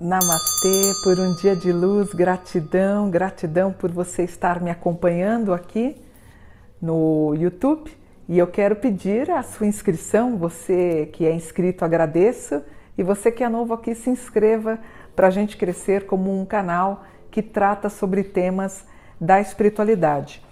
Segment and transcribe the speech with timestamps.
[0.00, 5.96] Namastê, por um dia de luz, gratidão, gratidão por você estar me acompanhando aqui
[6.80, 7.90] no YouTube.
[8.26, 12.62] E eu quero pedir a sua inscrição, você que é inscrito, agradeço,
[12.96, 14.78] e você que é novo aqui, se inscreva
[15.14, 18.84] para a gente crescer como um canal que trata sobre temas
[19.20, 20.42] da espiritualidade.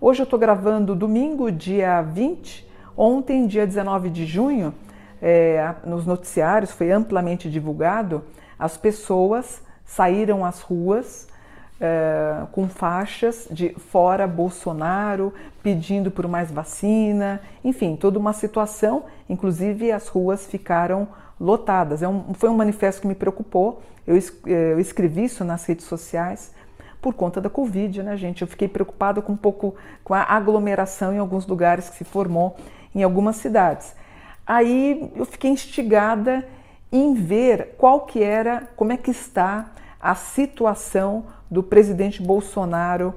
[0.00, 2.66] Hoje eu estou gravando domingo, dia 20,
[2.96, 4.74] ontem, dia 19 de junho,
[5.20, 8.22] é, nos noticiários foi amplamente divulgado
[8.58, 11.28] as pessoas saíram às ruas
[11.80, 19.04] é, com faixas de fora Bolsonaro, pedindo por mais vacina, enfim, toda uma situação.
[19.28, 21.08] Inclusive, as ruas ficaram
[21.38, 22.02] lotadas.
[22.02, 23.82] É um, foi um manifesto que me preocupou.
[24.06, 26.52] Eu, eh, eu escrevi isso nas redes sociais
[27.00, 28.42] por conta da Covid, né, gente?
[28.42, 32.56] Eu fiquei preocupada com um pouco com a aglomeração em alguns lugares que se formou
[32.94, 33.94] em algumas cidades.
[34.46, 36.46] Aí eu fiquei instigada
[36.90, 43.14] em ver qual que era, como é que está a situação do presidente Bolsonaro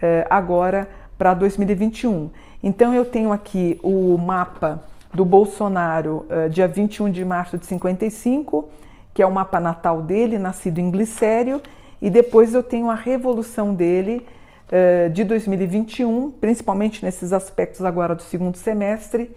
[0.00, 2.28] eh, agora para 2021.
[2.60, 4.82] Então eu tenho aqui o mapa
[5.14, 8.68] do Bolsonaro eh, dia 21 de março de 55,
[9.14, 11.62] que é o mapa natal dele, nascido em Glicério,
[12.00, 14.26] e depois eu tenho a revolução dele
[14.70, 19.30] eh, de 2021, principalmente nesses aspectos agora do segundo semestre,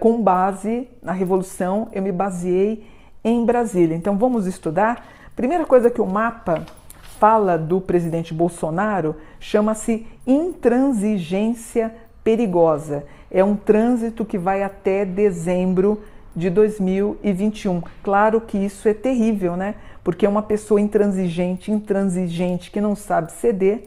[0.00, 2.84] com base na Revolução, eu me baseei
[3.22, 3.94] em Brasília.
[3.94, 5.06] Então vamos estudar.
[5.36, 6.66] Primeira coisa que o mapa
[7.22, 13.04] fala do presidente Bolsonaro chama-se intransigência perigosa.
[13.30, 16.02] É um trânsito que vai até dezembro
[16.34, 17.80] de 2021.
[18.02, 19.76] Claro que isso é terrível, né?
[20.02, 23.84] Porque uma pessoa intransigente, intransigente que não sabe ceder,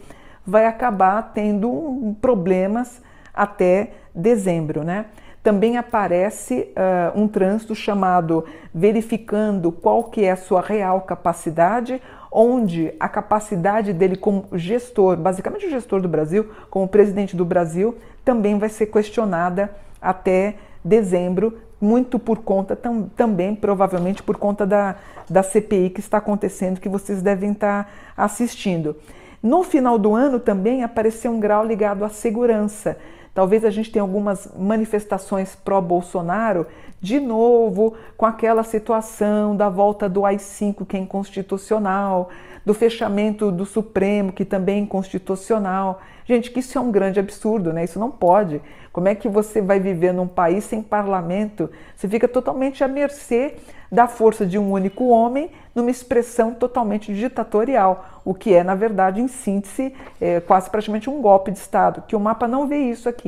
[0.48, 3.02] vai acabar tendo problemas
[3.34, 5.08] até dezembro, né?
[5.46, 8.44] também aparece uh, um trânsito chamado
[8.74, 12.02] verificando qual que é a sua real capacidade,
[12.38, 17.96] onde a capacidade dele como gestor, basicamente o gestor do Brasil, como presidente do Brasil,
[18.26, 24.96] também vai ser questionada até dezembro, muito por conta tam, também, provavelmente por conta da,
[25.30, 28.98] da CPI que está acontecendo, que vocês devem estar assistindo.
[29.42, 32.98] No final do ano também apareceu um grau ligado à segurança.
[33.36, 36.66] Talvez a gente tenha algumas manifestações pró-Bolsonaro,
[37.02, 42.30] de novo, com aquela situação da volta do AI-5, que é inconstitucional,
[42.66, 46.02] do fechamento do Supremo, que também é inconstitucional.
[46.26, 47.84] Gente, que isso é um grande absurdo, né?
[47.84, 48.62] Isso não pode.
[48.92, 51.70] Como é que você vai viver num país sem parlamento?
[51.94, 53.56] Você fica totalmente à mercê
[53.92, 59.22] da força de um único homem numa expressão totalmente ditatorial, o que é, na verdade,
[59.22, 63.08] em síntese, é, quase praticamente um golpe de Estado, que o mapa não vê isso
[63.08, 63.25] aqui.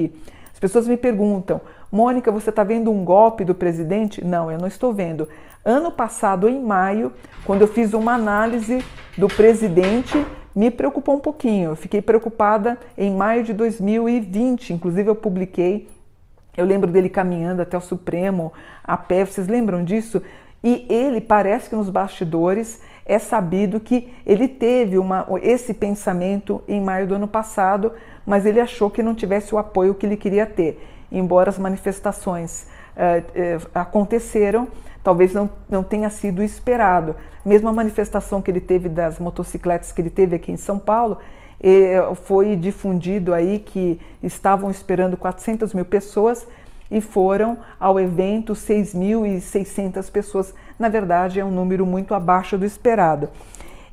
[0.53, 4.24] As pessoas me perguntam, Mônica, você está vendo um golpe do presidente?
[4.24, 5.28] Não, eu não estou vendo.
[5.63, 7.13] Ano passado, em maio,
[7.46, 8.84] quando eu fiz uma análise
[9.18, 10.25] do presidente,
[10.56, 11.72] me preocupou um pouquinho.
[11.72, 15.88] Eu fiquei preocupada em maio de 2020, inclusive eu publiquei.
[16.56, 18.52] Eu lembro dele caminhando até o Supremo
[18.84, 20.22] a pé, vocês lembram disso?
[20.63, 26.81] E ele parece que nos bastidores é sabido que ele teve uma, esse pensamento em
[26.81, 27.94] maio do ano passado,
[28.25, 30.84] mas ele achou que não tivesse o apoio que ele queria ter.
[31.09, 34.68] Embora as manifestações uh, uh, aconteceram,
[35.01, 37.16] talvez não, não tenha sido esperado.
[37.45, 41.18] Mesmo a manifestação que ele teve das motocicletas que ele teve aqui em São Paulo,
[41.62, 46.45] eh, foi difundido aí que estavam esperando 400 mil pessoas
[46.90, 50.53] e foram ao evento 6.600 pessoas.
[50.78, 53.30] Na verdade, é um número muito abaixo do esperado.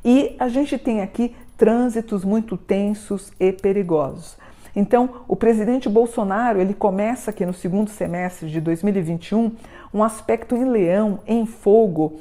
[0.05, 4.37] E a gente tem aqui trânsitos muito tensos e perigosos.
[4.77, 9.53] Então, o presidente Bolsonaro ele começa aqui no segundo semestre de 2021
[9.93, 12.15] um aspecto em Leão, em Fogo,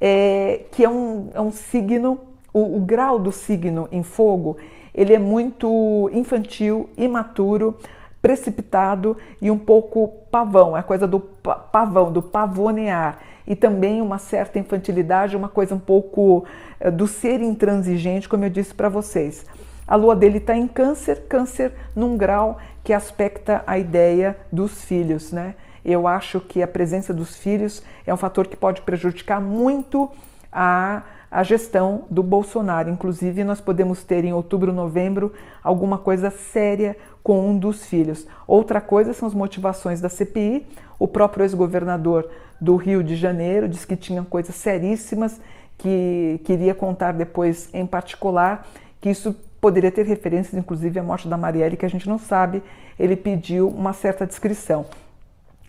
[0.00, 2.18] é, que é um, é um signo,
[2.52, 4.56] o, o grau do signo em Fogo,
[4.94, 7.76] ele é muito infantil, imaturo,
[8.20, 13.18] precipitado e um pouco pavão, é a coisa do pavão, do pavonear.
[13.46, 16.44] E também uma certa infantilidade, uma coisa um pouco
[16.78, 19.46] eh, do ser intransigente, como eu disse para vocês.
[19.86, 25.32] A lua dele está em câncer, câncer num grau que aspecta a ideia dos filhos,
[25.32, 25.54] né?
[25.82, 30.10] Eu acho que a presença dos filhos é um fator que pode prejudicar muito
[30.52, 32.90] a a gestão do Bolsonaro.
[32.90, 35.32] Inclusive, nós podemos ter em outubro, novembro,
[35.62, 38.26] alguma coisa séria com um dos filhos.
[38.46, 40.66] Outra coisa são as motivações da CPI.
[40.98, 42.28] O próprio ex-governador
[42.60, 45.40] do Rio de Janeiro disse que tinha coisas seríssimas
[45.76, 48.66] que queria contar depois em particular,
[49.00, 52.62] que isso poderia ter referências, inclusive, à morte da Marielle, que a gente não sabe.
[52.98, 54.86] Ele pediu uma certa descrição.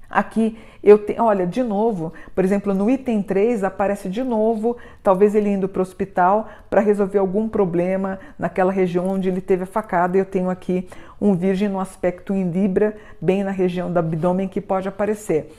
[0.10, 5.36] Aqui eu tenho, olha, de novo, por exemplo, no item 3 aparece de novo, talvez
[5.36, 9.68] ele indo para o hospital para resolver algum problema naquela região onde ele teve a
[9.68, 10.18] facada.
[10.18, 10.88] Eu tenho aqui
[11.22, 15.52] um virgem no aspecto em Libra, bem na região do abdômen que pode aparecer.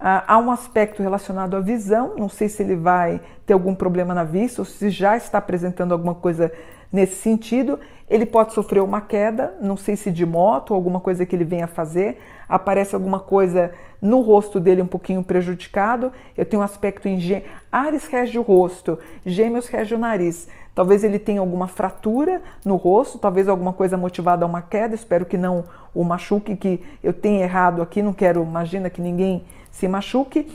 [0.00, 4.14] Ah, há um aspecto relacionado à visão, não sei se ele vai ter algum problema
[4.14, 6.50] na vista ou se já está apresentando alguma coisa
[6.90, 7.78] nesse sentido.
[8.08, 11.44] Ele pode sofrer uma queda, não sei se de moto ou alguma coisa que ele
[11.44, 12.18] venha fazer.
[12.48, 16.10] Aparece alguma coisa no rosto dele um pouquinho prejudicado.
[16.34, 17.44] Eu tenho um aspecto em.
[17.70, 20.48] Ares rege o rosto, Gêmeos rege o nariz.
[20.80, 24.94] Talvez ele tenha alguma fratura no rosto, talvez alguma coisa motivada a uma queda.
[24.94, 28.00] Espero que não o machuque, que eu tenha errado aqui.
[28.00, 30.50] Não quero, imagina que ninguém se machuque.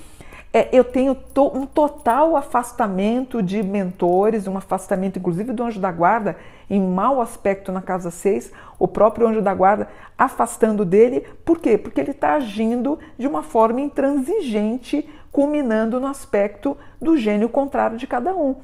[0.51, 5.91] É, eu tenho to, um total afastamento de mentores, um afastamento inclusive do anjo da
[5.91, 6.35] guarda,
[6.67, 9.87] em mau aspecto na casa 6, o próprio anjo da guarda
[10.17, 11.23] afastando dele.
[11.45, 11.77] Por quê?
[11.77, 18.07] Porque ele está agindo de uma forma intransigente, culminando no aspecto do gênio contrário de
[18.07, 18.55] cada um.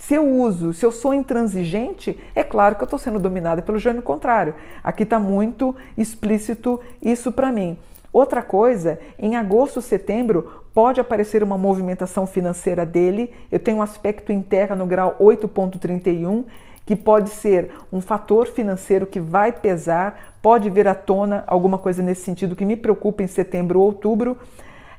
[0.00, 3.78] Se eu uso, se eu sou intransigente, é claro que eu estou sendo dominada pelo
[3.78, 4.54] gênio contrário.
[4.82, 7.78] Aqui está muito explícito isso para mim.
[8.10, 13.32] Outra coisa, em agosto, setembro, pode aparecer uma movimentação financeira dele.
[13.52, 16.44] Eu tenho um aspecto em terra no grau 8.31,
[16.86, 22.02] que pode ser um fator financeiro que vai pesar, pode vir à tona alguma coisa
[22.02, 24.36] nesse sentido que me preocupa em setembro ou outubro.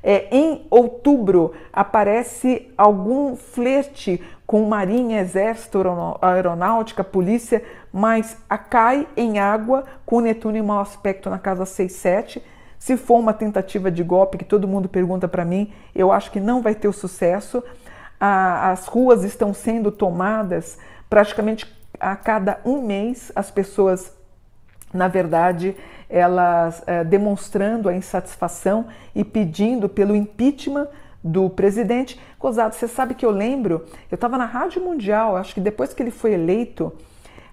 [0.03, 4.19] É, em outubro aparece algum flerte
[4.51, 5.81] com marinha, exército,
[6.21, 8.38] aeronáutica, polícia, mas
[8.69, 12.44] cai em água com Netuno em mau aspecto na casa 6, 7
[12.77, 16.39] se for uma tentativa de golpe, que todo mundo pergunta para mim, eu acho que
[16.42, 17.63] não vai ter o sucesso.
[18.19, 20.77] as ruas estão sendo tomadas
[21.09, 21.65] praticamente
[21.98, 24.12] a cada um mês, as pessoas,
[24.94, 25.77] na verdade,
[26.09, 30.88] elas é, demonstrando a insatisfação e pedindo pelo impeachment
[31.23, 32.19] do presidente.
[32.39, 36.01] Cosado, você sabe que eu lembro, eu estava na Rádio Mundial, acho que depois que
[36.01, 36.91] ele foi eleito,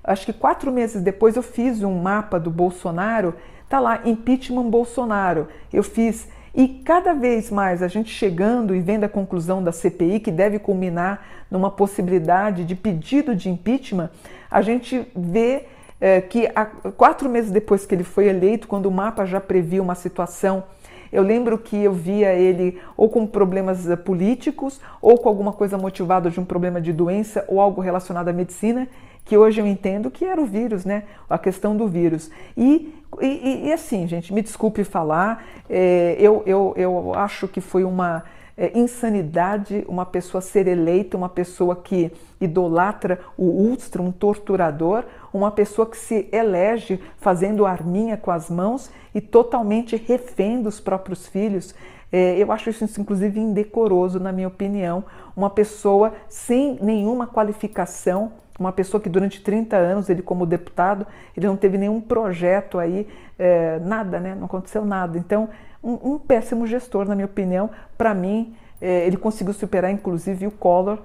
[0.03, 3.35] acho que quatro meses depois eu fiz um mapa do Bolsonaro
[3.69, 5.49] Tá lá, impeachment Bolsonaro.
[5.73, 6.27] Eu fiz.
[6.55, 10.59] E cada vez mais a gente chegando e vendo a conclusão da CPI, que deve
[10.59, 14.11] culminar numa possibilidade de pedido de impeachment,
[14.51, 15.67] a gente vê
[16.01, 19.83] é, que há, quatro meses depois que ele foi eleito, quando o mapa já previa
[19.83, 20.65] uma situação
[21.13, 25.79] eu lembro que eu via ele ou com problemas eh, políticos, ou com alguma coisa
[25.79, 28.89] motivada de um problema de doença ou algo relacionado à medicina,
[29.25, 31.05] que hoje eu entendo que era o vírus, né?
[31.29, 32.31] A questão do vírus.
[32.57, 37.85] E, e, e assim, gente, me desculpe falar, é, eu, eu, eu acho que foi
[37.85, 38.25] uma
[38.59, 42.11] é, insanidade uma pessoa ser eleita, uma pessoa que
[42.41, 48.91] idolatra o ultra, um torturador, uma pessoa que se elege fazendo arminha com as mãos
[49.15, 51.73] e totalmente refém dos próprios filhos.
[52.11, 55.05] É, eu acho isso, inclusive, indecoroso, na minha opinião.
[55.37, 61.07] Uma pessoa sem nenhuma qualificação uma pessoa que durante 30 anos, ele como deputado,
[61.37, 63.07] ele não teve nenhum projeto aí,
[63.39, 64.35] é, nada, né?
[64.35, 65.17] Não aconteceu nada.
[65.17, 65.49] Então,
[65.83, 67.71] um, um péssimo gestor, na minha opinião.
[67.97, 70.99] Para mim, é, ele conseguiu superar, inclusive, o Collor,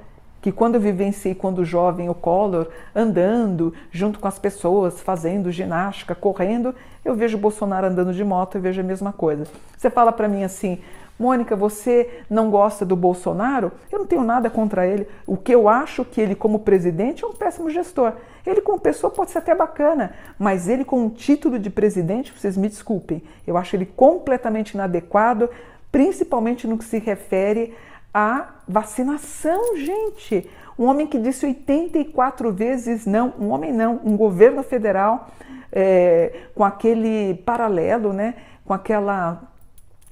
[0.44, 6.14] que quando eu vivenciei quando jovem o Collor andando junto com as pessoas, fazendo ginástica,
[6.14, 9.48] correndo, eu vejo o Bolsonaro andando de moto e vejo a mesma coisa.
[9.78, 10.80] Você fala para mim assim,
[11.18, 13.72] Mônica, você não gosta do Bolsonaro?
[13.90, 15.08] Eu não tenho nada contra ele.
[15.26, 18.12] O que eu acho que ele, como presidente, é um péssimo gestor.
[18.46, 22.58] Ele, como pessoa, pode ser até bacana, mas ele, com o título de presidente, vocês
[22.58, 25.50] me desculpem, eu acho ele completamente inadequado,
[25.90, 27.74] principalmente no que se refere
[28.14, 30.50] à vacinação, gente.
[30.78, 35.30] Um homem que disse 84 vezes não, um homem não, um governo federal
[35.72, 38.36] é, com aquele paralelo, né?
[38.66, 39.50] Com aquela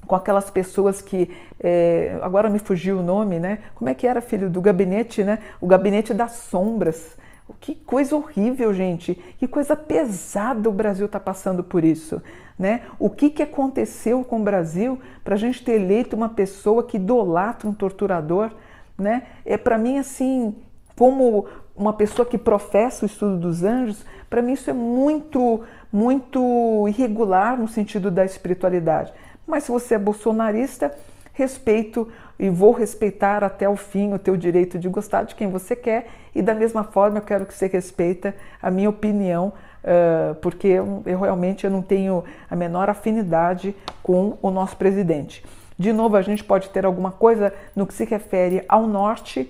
[0.06, 1.30] com aquelas pessoas que
[1.60, 3.60] é, agora me fugiu o nome, né?
[3.74, 5.38] Como é que era, filho do gabinete, né?
[5.60, 7.16] O gabinete das sombras.
[7.60, 9.14] Que coisa horrível, gente.
[9.38, 12.22] Que coisa pesada o Brasil está passando por isso.
[12.58, 12.82] Né?
[12.98, 16.96] O que, que aconteceu com o Brasil para a gente ter eleito uma pessoa que
[16.96, 18.50] idolatra um torturador?
[18.96, 19.24] Né?
[19.44, 20.54] É para mim assim,
[20.96, 26.86] como uma pessoa que professa o estudo dos anjos, para mim isso é muito, muito
[26.88, 29.12] irregular no sentido da espiritualidade.
[29.46, 30.94] Mas se você é bolsonarista,
[31.32, 32.08] respeito
[32.42, 36.08] e vou respeitar até o fim o teu direito de gostar de quem você quer
[36.34, 39.52] e da mesma forma eu quero que você respeita a minha opinião
[39.84, 45.44] uh, porque eu, eu, realmente eu não tenho a menor afinidade com o nosso presidente.
[45.78, 49.48] De novo, a gente pode ter alguma coisa no que se refere ao norte,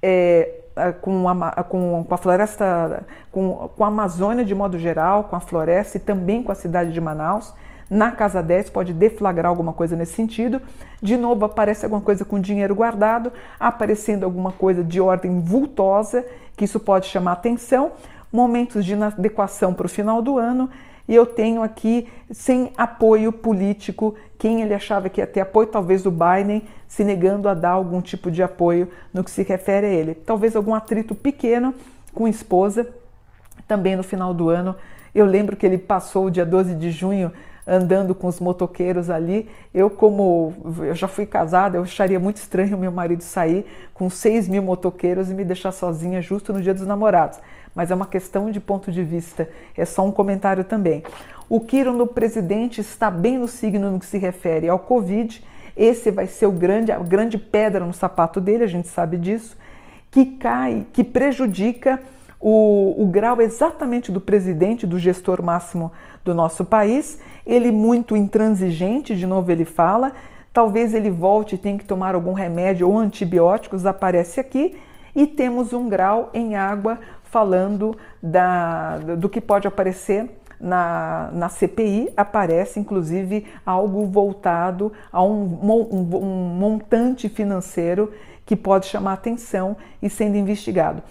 [0.00, 0.48] é,
[1.00, 3.02] com a, com, com a floresta,
[3.32, 6.92] com, com a Amazônia de modo geral, com a floresta e também com a cidade
[6.92, 7.52] de Manaus.
[7.90, 10.60] Na casa 10 pode deflagrar alguma coisa nesse sentido.
[11.00, 16.24] De novo, aparece alguma coisa com dinheiro guardado, aparecendo alguma coisa de ordem vultosa,
[16.56, 17.92] que isso pode chamar atenção.
[18.30, 20.68] Momentos de inadequação para o final do ano
[21.08, 26.04] e eu tenho aqui sem apoio político quem ele achava que ia ter apoio, talvez
[26.04, 29.90] o Biden, se negando a dar algum tipo de apoio no que se refere a
[29.90, 30.14] ele.
[30.14, 31.74] Talvez algum atrito pequeno
[32.14, 32.86] com esposa,
[33.66, 34.76] também no final do ano.
[35.14, 37.32] Eu lembro que ele passou o dia 12 de junho
[37.68, 39.48] andando com os motoqueiros ali.
[39.74, 44.48] Eu, como eu já fui casada, eu acharia muito estranho meu marido sair com 6
[44.48, 47.38] mil motoqueiros e me deixar sozinha justo no dia dos namorados.
[47.74, 51.02] Mas é uma questão de ponto de vista, é só um comentário também.
[51.48, 55.44] O Quiro presidente está bem no signo no que se refere ao Covid.
[55.76, 59.56] Esse vai ser o grande, a grande pedra no sapato dele, a gente sabe disso,
[60.10, 62.00] que cai, que prejudica
[62.40, 65.92] o, o grau exatamente do presidente, do gestor máximo
[66.24, 67.18] do nosso país.
[67.46, 70.12] Ele muito intransigente, de novo ele fala,
[70.52, 74.76] talvez ele volte e tenha que tomar algum remédio ou antibióticos, aparece aqui.
[75.14, 80.30] E temos um grau em água falando da, do que pode aparecer
[80.60, 88.12] na, na CPI, aparece inclusive algo voltado a um, um, um montante financeiro
[88.44, 91.02] que pode chamar atenção e sendo investigado.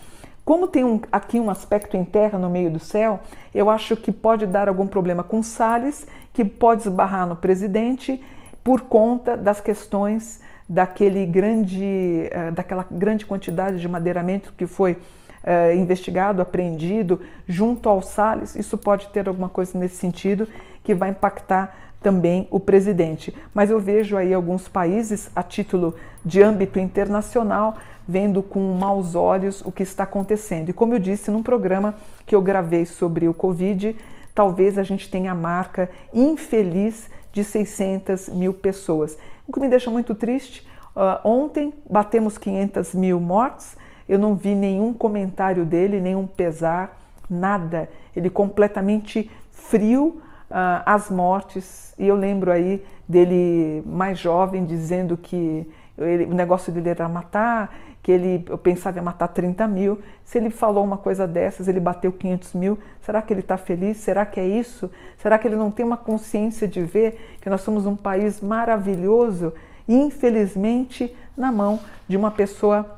[0.48, 3.20] Como tem um, aqui um aspecto em terra no meio do céu,
[3.54, 8.24] eu acho que pode dar algum problema com Salles, que pode esbarrar no presidente
[8.64, 10.40] por conta das questões
[10.70, 18.02] daquele grande, uh, daquela grande quantidade de madeiramento que foi uh, investigado, apreendido junto ao
[18.02, 18.56] Salles.
[18.56, 20.48] Isso pode ter alguma coisa nesse sentido
[20.82, 23.36] que vai impactar também o presidente.
[23.54, 27.76] Mas eu vejo aí alguns países, a título de âmbito internacional,
[28.08, 30.70] vendo com maus olhos o que está acontecendo.
[30.70, 31.96] E como eu disse num programa
[32.26, 33.94] que eu gravei sobre o Covid,
[34.34, 39.18] talvez a gente tenha a marca infeliz de 600 mil pessoas.
[39.46, 43.76] O que me deixa muito triste, uh, ontem batemos 500 mil mortes,
[44.08, 46.98] eu não vi nenhum comentário dele, nenhum pesar,
[47.30, 47.90] nada.
[48.16, 51.94] Ele completamente frio uh, às mortes.
[51.98, 57.76] E eu lembro aí dele mais jovem dizendo que ele, o negócio dele era matar,
[58.04, 60.00] que ele eu pensava em matar 30 mil.
[60.24, 63.98] Se ele falou uma coisa dessas, ele bateu 500 mil, será que ele está feliz?
[63.98, 64.92] Será que é isso?
[65.18, 69.54] Será que ele não tem uma consciência de ver que nós somos um país maravilhoso
[69.88, 72.98] infelizmente, na mão de uma pessoa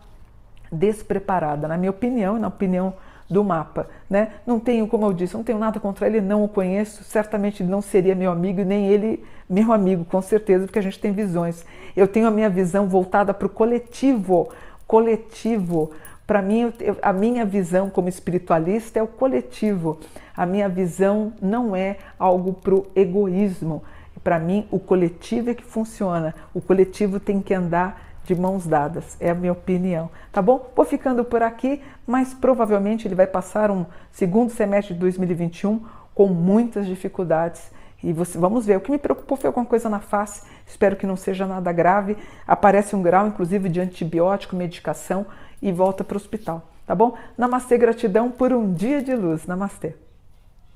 [0.71, 2.93] despreparada, na minha opinião na opinião
[3.29, 4.33] do mapa, né?
[4.45, 7.81] Não tenho, como eu disse, não tenho nada contra ele, não o conheço, certamente não
[7.81, 11.65] seria meu amigo, nem ele meu amigo, com certeza, porque a gente tem visões.
[11.95, 14.49] Eu tenho a minha visão voltada para o coletivo,
[14.87, 15.91] coletivo.
[16.25, 16.71] Para mim,
[17.01, 19.99] a minha visão como espiritualista é o coletivo.
[20.35, 23.83] A minha visão não é algo para o egoísmo.
[24.23, 26.35] Para mim, o coletivo é que funciona.
[26.53, 30.69] O coletivo tem que andar de mãos dadas, é a minha opinião, tá bom?
[30.75, 35.83] Vou ficando por aqui, mas provavelmente ele vai passar um segundo semestre de 2021
[36.13, 37.71] com muitas dificuldades.
[38.03, 41.07] E você, vamos ver, o que me preocupou foi alguma coisa na face, espero que
[41.07, 42.17] não seja nada grave.
[42.45, 45.25] Aparece um grau, inclusive, de antibiótico, medicação
[45.59, 47.17] e volta para o hospital, tá bom?
[47.35, 49.47] Namastê, gratidão por um dia de luz.
[49.47, 49.95] Namastê.